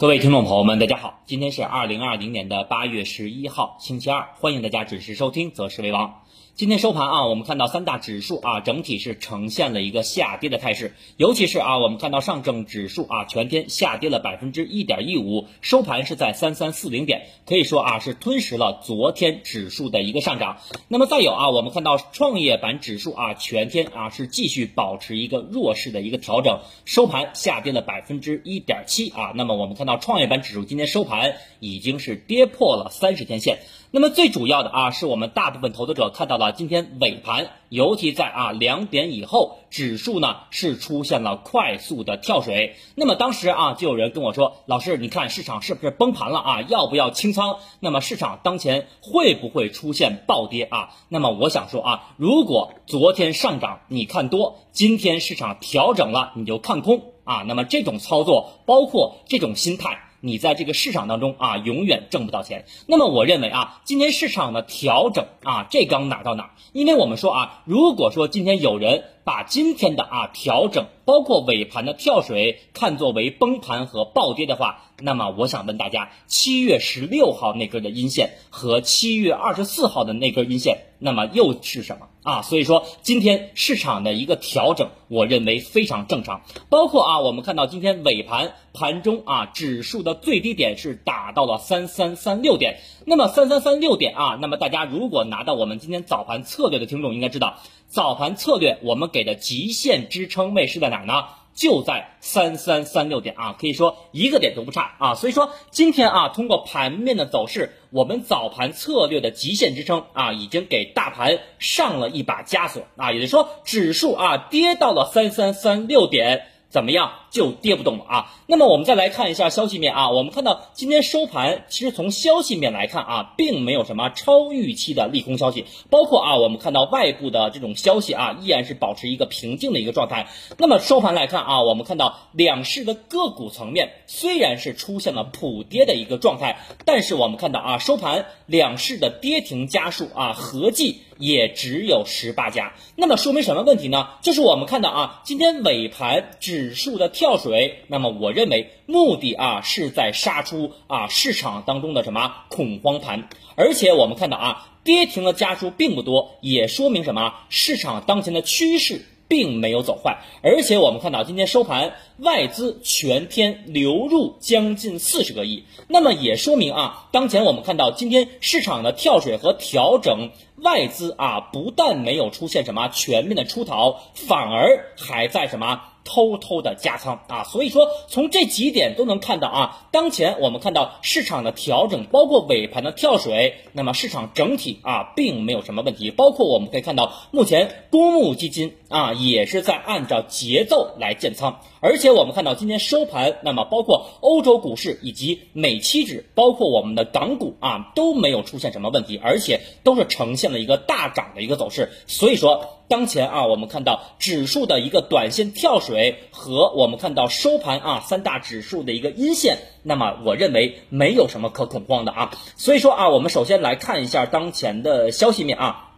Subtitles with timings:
[0.00, 6.08] 各位听众朋友们，大家好，今天是二零二零年的八月十一号，星期二，欢迎大家准时收听《择时为王》。
[6.56, 20.58] 今天收盘啊，我们看到三大指数啊，整体是呈现了一个下跌的态势，尤其是啊，我们看到上证指数啊，全天下跌了百分之一点一五，收盘是在三三四零点，可以说啊，是吞噬了昨天指数的一个上涨。
[20.88, 29.32] 那么再有啊，我们看到创业板指数啊，全天啊是继续保持一个弱势的一个调整，收盘下跌了百分之一点七啊。
[29.34, 33.60] 那么我们看到创业板指数今天收盘已经是跌破了三十天线。
[33.92, 42.76] 那么最主要的啊，是我们大部分投资者看到了今天尾盘，尤其在啊两点以后，指数呢是出现了快速的跳水。
[42.94, 46.62] 那么当时啊，就有人跟我说，老师，你看市场是不是崩盘了啊？
[46.62, 47.58] 要不要清仓？
[47.78, 50.94] 那么市场当前会不会出现暴跌啊？
[51.10, 60.09] 那么我想说啊，如果昨天上涨你看多，今天市场调整了你就看空啊，那么这种操作，包括这种心态。
[60.20, 62.66] 你在这个市场当中啊，永远挣不到钱。
[62.86, 66.50] 那么我认为啊，今天市场的调整啊，这刚哪到哪？
[66.72, 82.42] 因为我们说啊，如果说今天有人把今天的啊调整，包括尾盘的跳水，看作为崩盘和暴跌的话，那么我想问大家，七月十六号那根的阴线和七月二十四号的那根阴线，那么又是什么啊？
[82.42, 86.42] 所以说今天市场的一个调整，我认为非常正常。
[86.68, 92.78] 包括啊，我们看到今天尾盘盘中啊，指数的最低点是打到了三三三六点。
[93.06, 97.58] 那么三三三六点啊，那么大家如果拿到我们今天早盘策略的听众应该知道，
[97.90, 101.24] 早盘策略我们给的极限支撑位是在哪儿呢？
[101.54, 105.14] 就在三三三六点啊，可以说一个点都不差啊。
[105.16, 116.46] 所以说今天啊，通过盘面的走势，我们早盘策略的极限支撑啊，已经给大盘上了一把枷锁啊，也就是说指数啊跌到了三三三六点。
[116.70, 118.34] 怎么样就跌不动了啊？
[118.46, 130.28] 那么我们再来看一下消息面啊，我们看到今天收盘，其实从消息面来看啊，并没有什么超预期的利空消息，包括啊，我们看到外部的这种消息啊，依然是保持一个平静的一个状态。
[130.58, 141.02] 那么收盘来看啊，我们看到两市的个股层面虽然是出现了普跌的一个状态，但是我们看到啊，收盘两市的跌停家数啊，合计。
[141.20, 144.08] 也只有十八家，那么说明什么问题呢？
[144.22, 157.34] 就是我们看到啊，今天尾盘指数的跳水，那么我认为目的啊是在杀出啊市场当中的什么恐慌盘，而且我们看到啊跌停的家数并不多，也说明什么？
[157.50, 159.04] 市场当前的趋势。
[159.30, 175.80] 并没有走坏，而且我们看到今天收盘，外资全天流入将近四十个亿，那么也说明啊，当前我们看到今天市场的跳水和调整，外资啊不但没有出现什么全面的出逃，反而还在什么？
[176.04, 177.20] 偷偷的加仓。
[177.28, 202.79] 啊，所以说从这几点都能看到啊，当前我们看到市场的调整，包括尾盘的跳水，那么市场整体啊并没有什么问题，包括我们可以看到目前公募基金啊也是在按照节奏来建仓，而且我们看到今天收盘，那么包括欧洲股市以及美期指，包括我们的港股啊都没有出现什么问题，而且都是呈现了一个大涨的一个走势，所以说。
[202.90, 212.32] 当前啊，我们看到指数的一个短线跳水和我们看到收盘啊三大指数的一个阴线，那么我认为没有什么可恐慌的啊。
[212.56, 215.89] 所以说啊，我们首先来看一下当前的消息面啊。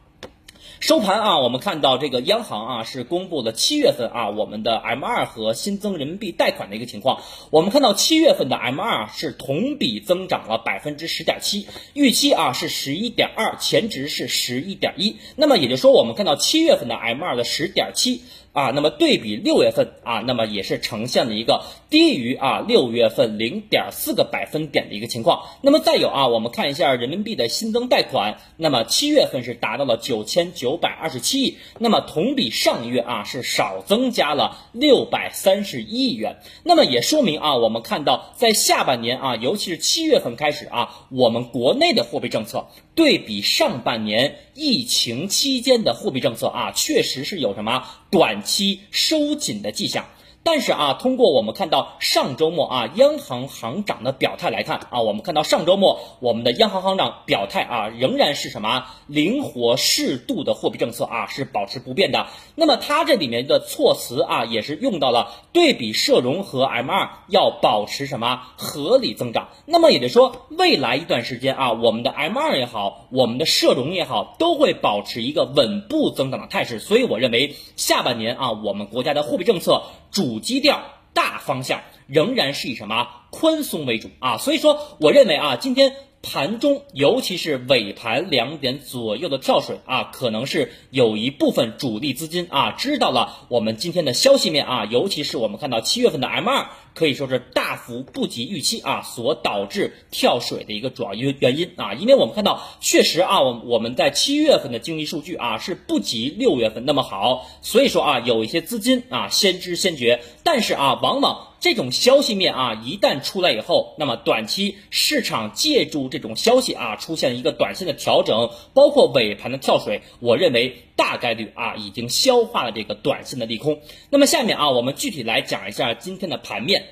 [0.83, 7.23] 收盘啊，我们看到这个央行啊是公布了七月份啊我们的 M 二和新增人民币贷款的一个情况。
[7.51, 15.19] 我们看到七月份的 M 二是同比增长了百分之十点七，预期啊是十一点二，前值是十一点一。
[15.37, 18.23] 那么也就是说，我们看到七月份的 M 二的十点七。
[18.53, 25.45] 啊，那么对比六月份啊，那么也是呈现了一个低于啊六月份零点四个百分点的一个情况。
[25.63, 36.37] 那么再有啊，我们看一下人民币的新增贷款，那么七月份是达到了九千九百二十七亿，那么同比上月啊是少增加了六百三十一亿元。
[36.63, 42.67] 那么也说明啊，我们看到在下半年啊，尤其是七月份开始啊，我们国内的货币政策。
[42.95, 50.07] 对比上半年疫情期间的货币政策啊，确实是有什么短期收紧的迹象。
[50.45, 62.27] 但是啊，通过我们看到上周末啊，央行行长的表态来看啊，我们看到上周末我们的央行行长表态啊，仍然是什么灵活适度的货币政策啊，是保持不变的。
[62.57, 69.51] 那么它这里面的措辞啊，也是用到了对比社融和 M 二要保持什么合理增长。
[69.65, 76.81] 那么也就是说，未来一段时间啊，我们的 M 二也好，我们的社融也好，都会保持一个稳步增长的态势。
[76.81, 80.32] 所以我认为下半年啊，我们国家的货币政策主。
[80.33, 80.83] 主基调
[81.13, 85.95] 大方向仍然是以什么宽松为主啊，所以说我认为啊，今天。
[86.23, 111.49] 盘中，尤其是尾盘两点左右的跳水啊，可能是有一部分主力资金啊知道了我们今天的消息面啊，尤其是我们看到七月份的 M 二可以说是大幅不及预期啊，所导致跳水的一个主要原原因啊，因为我们看到确实啊，我我们在七月份的经济数据啊是不及六月份那么好，所以说啊，有一些资金啊先知先觉，但是啊，往往。
[111.63, 123.79] 这种消息面啊，一旦出来以后，那么短期市场借助这种消息啊，出现一个短线的调整，包括尾盘的跳水，我认为大概率啊，已经消化了这个短线的利空。
[124.11, 126.85] 那么下面啊，我们具体来讲一下今天的盘面。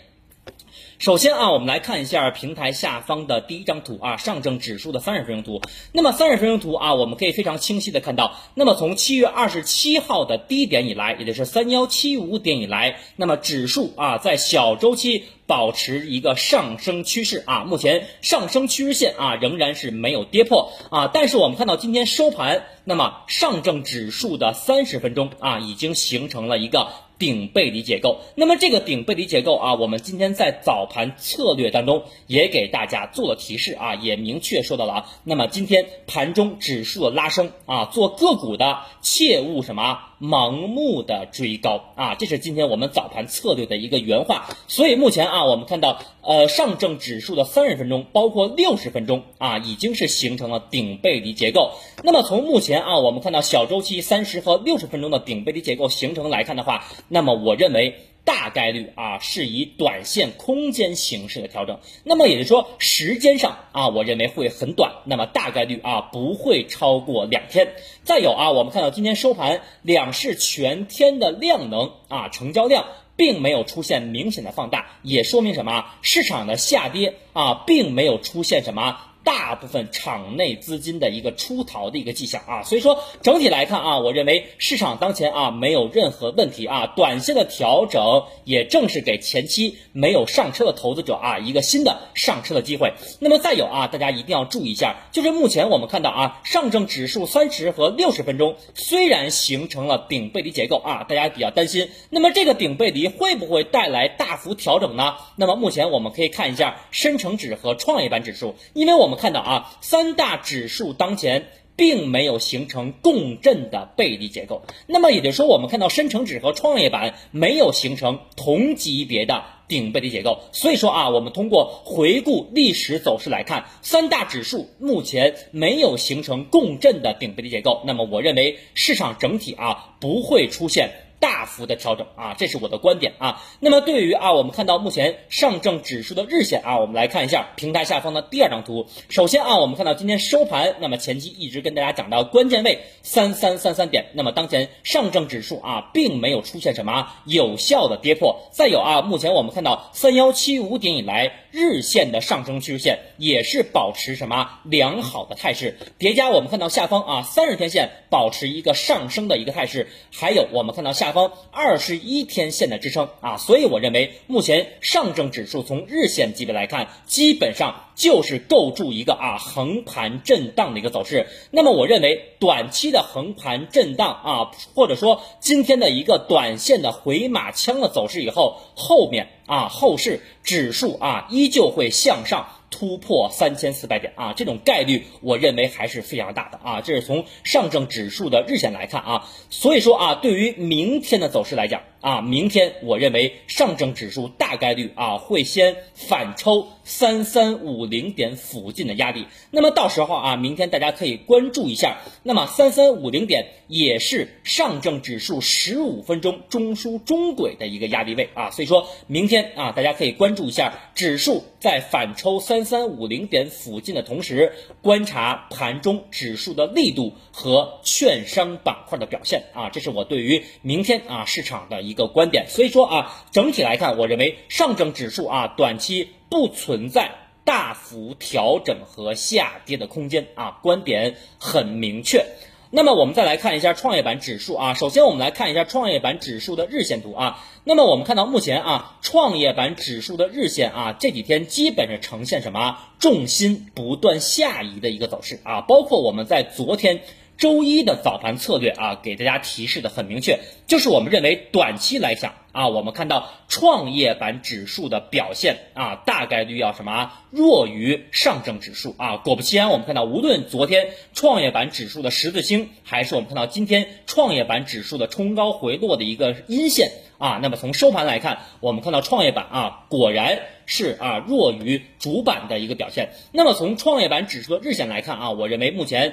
[1.00, 5.62] 首先啊，我们来看一下平台下方的第一张图啊，上证指数的三十分钟图。
[5.92, 26.88] 那么三十分钟图啊，我们可以非常清晰的看到，那么从七月二十七号的低点以来，也就是三幺七五点以来，那么指数啊在小周期保持一个上升趋势啊，目前上升趋势线啊仍然是没有跌破啊，但是我们看到今天收盘，那么上证指数的三十分钟啊已经形成了一个。
[27.20, 35.06] 顶背离结构，那么这个顶背离结构啊，我们今天在早盘策略当中也给大家做了提示啊，也明确说到了啊。
[35.22, 40.00] 那么今天盘中指数的拉升啊，做个股的切勿什么？
[40.20, 44.48] 盲目的追高啊，这是今天我们早盘策略的一个原话。
[44.68, 51.72] 所以目前啊，我们看到呃上证指数的三十分钟，包括六十分钟啊，已经是形成了顶背离结构。
[52.04, 57.94] 那么从目前啊，我们看到小周期三十和六十分钟的顶背离结构形成来看的话，那么我认为。
[58.24, 67.74] 大概率啊是以短线空间形式的调整，那么也就是说时间上啊，我认为会很短，那么大概率啊不会超过两天。
[68.04, 72.86] 再有啊，我们看到今天收盘两市全天的量能啊，成交量
[73.16, 75.86] 并没有出现明显的放大，也说明什么？
[76.02, 78.98] 市场的下跌啊，并没有出现什么。
[79.22, 92.94] 大部分场内资金的一个出逃的一个迹象啊，所以说整体来看啊，我认为市场当前啊没有任何问题啊，短线的调整也正是给前期没有上车的投资者啊一个新的上车的机会。
[93.18, 105.16] 那么再有啊，大家一定要注意一下，就是目前我们看到啊，上证指数三十和六十分钟虽然形成了顶背离结构啊，大家比较担心，那么这个顶背离会不会带来大幅调整呢？
[105.36, 109.09] 那么目前我们可以看一下深成指和创业板指数，因为我。
[109.10, 120.42] 我们看到啊，三大指数当前并没有形成共振的背离结构，那么也就是说，我们看到深成指和创业板没有形成同级别的顶背离结构。
[120.52, 130.90] 所以说啊，我们通过回顾历史走势来看，三大指数目前没有形成共振的顶背离结构，那么我认为市场整体啊不会出现。
[131.20, 133.42] 大幅的调整啊，这是我的观点啊。
[133.60, 138.86] 那么对于啊，我们看到目前上证指数的日线啊，我们来看一下平台下方的第二张图。
[139.10, 148.48] 首先啊，我们看到今天收盘，那么前期一直跟大家讲到关键位三三三三点，那么当前上证指数啊，并没有出现什么有效的跌破。
[148.50, 161.09] 再有啊，目前我们看到三幺七五点以来日线的上升趋势线也是保持什么良好的态势，叠加我们看到下方啊三十天线保持一个上升的一个态势，还有我们看到下。
[161.12, 171.26] 方二十一天线的支撑啊，所以我认为目前上证指数从日线级别来看，基本上就是构筑一个啊横盘震荡的一个走势。
[171.50, 182.48] 那么我认为短期的横盘震荡啊，或者说今天的一个短线的回马枪的走势以后，后面啊后市指数啊依旧会向上。
[182.80, 186.80] 突破三千四百点啊，这种概率我认为还是非常大的啊。
[186.80, 191.82] 这是从上证指数的日线来看啊，所以说啊，对于明天的走势来讲。
[192.00, 221.89] 啊，明天我认为上证指数大概率啊会先反抽三三五零点附近的压力，那么到时候啊，明天大家可以关注一下，那么三三五零点也是上证指数十五分钟中枢中轨的一个压力位啊，所以说明天啊，大家可以关注一下指数在反抽三三五零点附近的同时，观察盘中指数的力度和券商板块的表现啊，这是我对于明天啊市场的。
[221.90, 227.10] 一个观点，所以说啊，整体来看，我认为上证指数啊，短期不存在
[227.44, 232.24] 大幅调整和下跌的空间啊，观点很明确。
[232.70, 237.44] 那么我们再来看一下创业板指数啊，首先我们来看一下创业板指数的日线图啊。
[237.64, 247.02] 那么我们看到目前啊，创业板指数的日线啊，这几天基本上呈现什么重心不断下移的一个走势啊，包括我们在昨天。
[247.40, 259.16] 周一的早盘策略啊，给大家提示的很明确，就是我们认为短期来讲啊，我们看到创业板指数的表现啊，大概率要什么弱于上证指数啊。
[259.16, 273.12] 果不其然，我们看到无论昨天创业板指数的十字星，还是我们看到今天创业板指数的冲高回落的一个阴线啊，那么从收盘来看，我们看到创业板啊，果然是啊弱于主板的一个表现。
[273.32, 276.12] 那么从创业板指数的日线来看啊，我认为目前。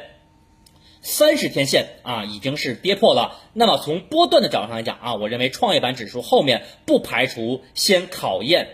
[1.01, 3.39] 三十天线啊，已经是跌破了。
[3.54, 8.68] 那么从波段的角度上来讲啊，我认为创业板指数后面不排除先考验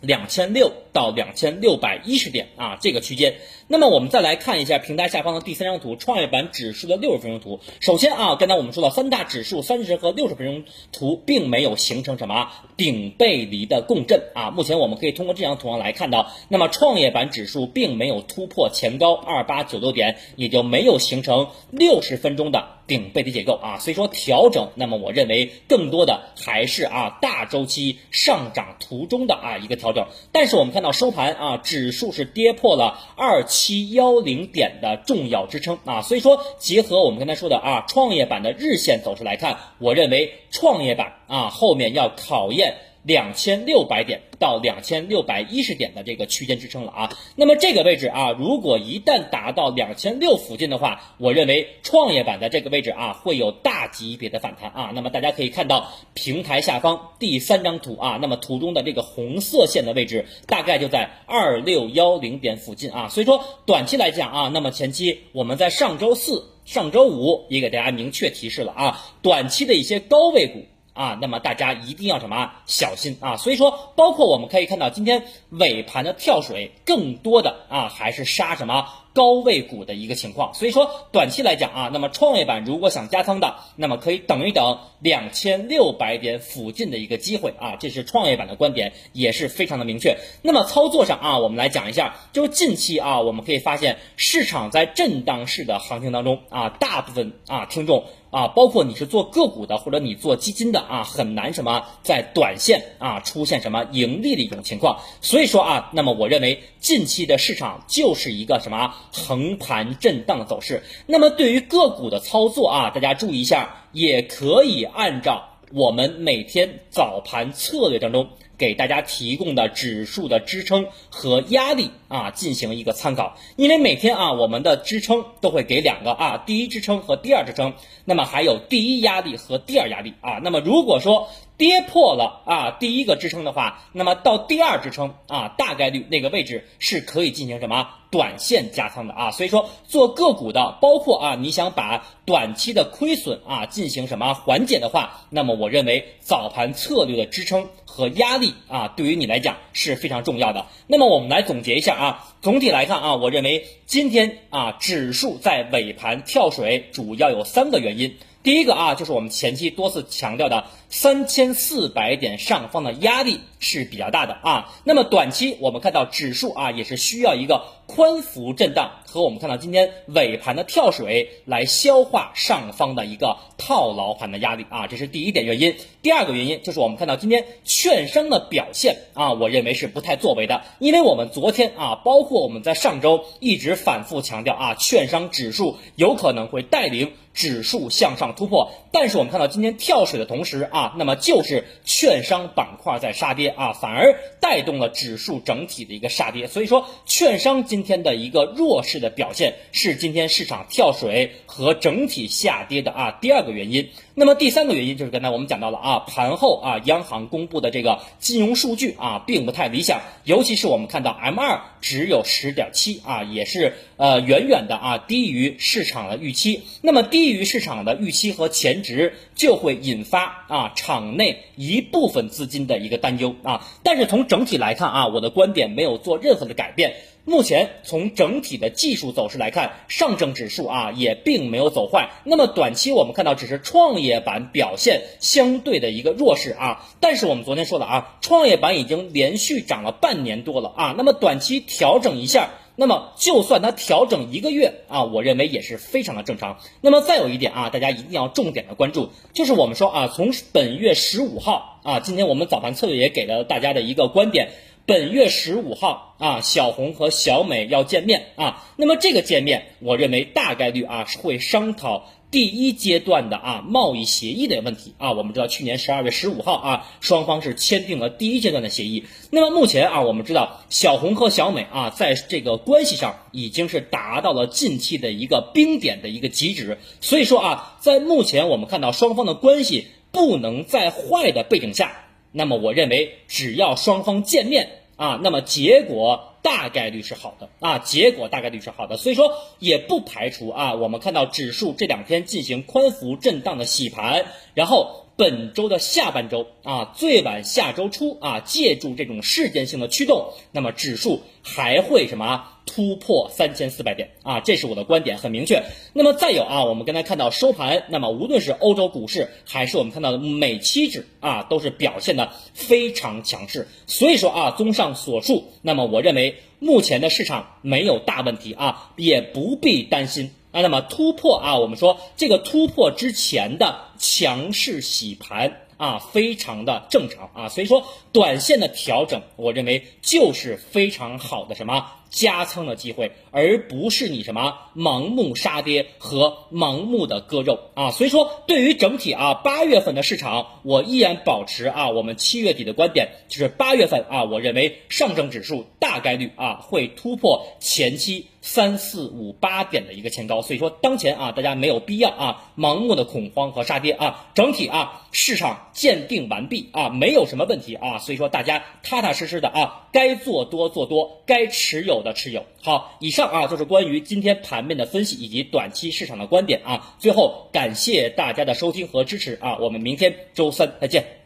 [0.00, 3.36] 两千六到两千六百一十点啊这个区间。
[3.68, 7.60] 那么我们再来看一下平台下方的第三张图，创业板指数的六十分钟图。
[7.78, 14.50] 首先啊，刚才我们说了三大指数三十和六十分钟图并没有形成什么顶背离的共振啊。
[14.50, 23.78] 目前我们可以通过这张图上来看到，那么创业板指数并没有突破前高二八九六点，也就没有形成六十分钟的顶背离结构啊。
[23.78, 30.06] 所以说调整，那么我认为更多的还是啊大周期上涨途中的啊一个调整。
[30.32, 33.70] 但是我们看到收盘啊，指数是跌破了二七。
[33.70, 42.74] 七幺零点的重要支撑啊，所以说结合我们刚才说的啊，创业板的日线走势来看，我认为创业板啊后面要考验。
[43.02, 54.92] 两千六百点到两千六百一十点的这个区间支撑了啊，那么这个位置啊，如果一旦达到两千六附近的话，我认为创业板的这个位置啊会有大级别的反弹啊。
[54.94, 63.08] 那么大家可以看到平台下方第三张图啊，那么图中的这个红色线的位置大概就在二六幺零点附近啊。
[63.08, 70.66] 所以说短期来讲啊，那么前期我们在上周四、上周五也给大家明确提示了啊，短期的一些高位股。
[70.92, 73.36] 啊，那么大家一定要什么小心啊！
[73.36, 80.54] 所以说，包括我们可以看到今天尾盘的跳水，更多的啊还是杀什么高位股的一个情况。
[80.54, 90.18] 所以说，短期来讲啊，那么创业板如果想加仓的，那么可以等一等两千六百点附近的一个机会啊，这是创业板的观点，也是非常的明确。
[90.42, 98.04] 那么操作上啊，我们来讲一下，就是近期啊，我们可以发现市场在震荡式的行情当中啊，大部分啊听众。
[98.30, 105.00] 啊，包括你是做个股的，或者你做基金的啊，很难什么在短线啊出现什么盈利的一种情况。
[105.20, 110.82] 所以说啊，那么我认为近期的市场就是一个什么横盘震荡的走势。
[111.06, 118.28] 那么对于个股的操作啊，大家注意一下，也可以按照我们每天早盘策略当中。
[118.60, 123.38] 给大家提供的指数的支撑和压力啊，进行一个参考。
[123.56, 127.72] 因为每天啊，我们的支撑都会给两个啊，第一支撑和第二支撑，
[128.04, 130.40] 那么还有第一压力和第二压力啊。
[130.42, 131.30] 那么如果说
[131.60, 139.30] 跌破了啊第一个支撑的话，那么到第二支撑啊，大概率那个位置是可以进行什么短线加仓的啊。
[139.30, 147.68] 所以说做个股的，包括啊你想把短期的亏损啊进行什么缓解的话，那么我认为早盘策略的支撑。
[147.92, 150.66] 和压力啊，对于你来讲是非常重要的。
[150.86, 158.16] 那么我们来总结一下啊，总体来看啊，我认为今天啊，指数在尾盘跳水，主要有三个原因。
[158.44, 164.74] 第一个啊，就是我们前期多次强调的三千四百点上方的压力是比较大的啊。
[164.82, 175.76] 那么短期我们看到指数啊，也是需要一个宽幅震荡和我们看到今天尾盘的跳水来消化上方的一个套牢盘的压力啊，这是第一点原因。
[176.02, 187.12] 第二个原因就是我们看到今天券商的表现啊，我认为是不太作为的，因为我们昨天啊，包括我们在上周一直反复强调啊，券商指数有可能会带领。
[187.32, 196.46] 指数向上突破，但是我们看到今天跳水的同时啊，那么就是券商板块在杀跌啊，反而带动了指数整体的一个杀跌。
[196.46, 203.88] 所以说，券商今天的一个弱势的表现是今天市场跳水和整体下跌的啊第二个原因。
[204.20, 216.64] 那么第三个原因就是刚才我们讲到了啊，盘后啊央行公布的这个金融数据啊并不太理想，尤其是我们看到 M 二只有十点七啊，也是呃远远的啊低于市场的预期。
[216.82, 223.66] 那么低于市场的预期和前值，就会引发啊场内一部分资金的一个担忧啊。
[223.82, 226.92] 但是从整体来看啊，我的观点没有做任何的改变。
[227.30, 232.10] 目前从整体的技术走势来看，上证指数啊也并没有走坏。
[232.24, 236.88] 那么短期我们看到只是创业板表现相对的一个弱势啊。
[236.98, 240.94] 但是我们昨天说了啊，创业板已经连续涨了半年多了啊。
[240.98, 246.58] 那么短期调整一下，那么就算它调整一个月啊，我认为也是非常的正常。
[246.80, 254.48] 那么再有一点啊，大家一定要重点的关注，就是我们说啊，从本月十五号啊，今天我们早盘策略也给了大家的一个观点。
[254.86, 269.04] 本月十五号啊，小红和小美要见面啊，那么这个见面，我认为大概率啊是会商讨第一阶段的啊贸易协议的问题啊，我们知道去年十二月十五号啊，双方是签订了第一阶段的协议。
[269.30, 276.78] 那么目前啊，我们知道小红和小美啊，在这个关系上已经是达到了近期的一个冰点的一个极值。
[277.00, 286.26] 所以说啊，在目前我们看到双方的关系不能再坏的背景下，那么我认为只要双方见面啊，那么结果。
[286.42, 295.06] 大概率是好的啊，结果大概率是好的，所以说也不排除啊，我们看到指数这两天进行宽幅震荡的洗盘，然后。
[295.16, 304.38] 本周的下半周啊，最晚下周初啊，借助这种事件性的驱动，那么指数还会什么突破三千四百点啊？
[304.38, 305.64] 这是我的观点，很明确。
[305.92, 313.66] 那么再有啊，我们刚才看到收盘，那么无论是欧洲股市还是我们看到的美期指啊，都是表现的非常强势。
[313.88, 320.30] 所以说啊，综上所述，那么我认为目前的市场没有大问题啊，也不必担心。
[320.52, 331.86] 啊，那么突破啊，我们说这个突破之前的强势洗盘啊，非常的正常啊，所以说短线的调整，我认为就是非常好的什么？
[332.10, 337.92] 加仓的机会，而不是你什么盲目杀跌和盲目的割肉啊！
[337.92, 350.42] 所以说，对于整体啊八月份的市场，我依然保持啊我们七月底的观点，就是八月份啊，我认为上证指数大概率啊会突破前期三四五八点的一个前高。
[350.42, 362.00] 所以说，当前啊大家没有必要啊盲目的恐慌和杀跌啊，整体啊市场鉴定完毕啊，没有什么问题啊，所以说大家踏踏实实的啊，该做多做多，该持有。
[362.00, 366.96] 的持有好，以上啊就是关于今天盘面的分析以及短期市场的观点啊。
[366.98, 371.19] 最后感谢大家的收听和支持啊，我们明天周三再见。